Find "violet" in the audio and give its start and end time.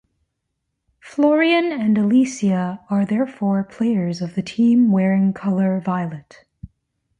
5.79-6.43